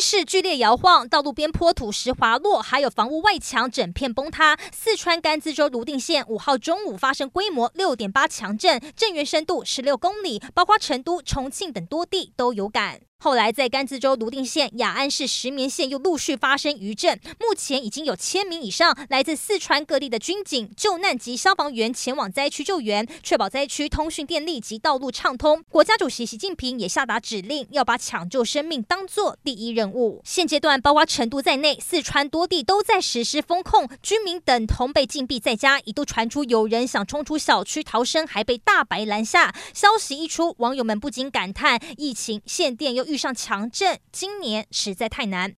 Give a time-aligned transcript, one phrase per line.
[0.00, 4.56] 是剧烈摇晃，道路边坡土石滑落，还有房屋外墙整片崩塌。
[4.72, 13.00] 四川甘孜州泸定县五号中午发生规模六点八强震，震源深度十六公里，包括成都、重庆等多地都有感。
[13.18, 25.64] 后来，在甘孜州泸定县雅安市石棉县又陆续发生余震，目前已经有千名以上来自四川各地的军警、救难及消防员前往灾区救援，确保灾区通讯、电力及道路畅通。
[25.70, 30.20] 国家主席习近平也下达指令，要把抢救生命当作第一任任务。
[30.24, 39.54] 现阶段，包括成都在内，四川多地都在实施封控，居民等同被禁闭在家，一度传出有人想冲出小区逃生，还被大白拦下。
[39.72, 45.54] 消息一出，网友们不禁感叹：疫情、限电又遇上强震，今年实在太难。